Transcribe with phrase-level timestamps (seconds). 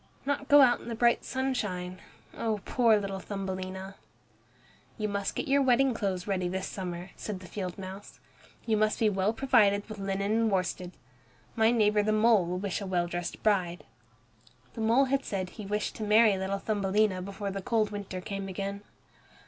[0.25, 2.01] Not go out in the bright sunshine!
[2.33, 3.97] Oh, poor little Thumbelina!
[4.97, 8.19] "You must get your wedding clothes ready this summer," said the field mouse.
[8.65, 10.93] "You must be well provided with linen and worsted.
[11.55, 13.83] My neighbor the mole will wish a well dressed bride."
[14.73, 18.47] The mole had said he wished to marry little Thumbelina before the cold winter came
[18.47, 18.81] again.